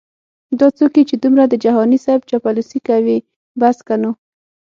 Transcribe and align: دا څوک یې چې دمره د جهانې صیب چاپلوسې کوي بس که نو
دا 0.59 0.67
څوک 0.77 0.93
یې 0.99 1.03
چې 1.09 1.15
دمره 1.23 1.45
د 1.49 1.53
جهانې 1.63 1.97
صیب 2.05 2.21
چاپلوسې 2.29 2.79
کوي 2.87 3.17
بس 3.59 3.77
که 3.87 3.95
نو 4.01 4.11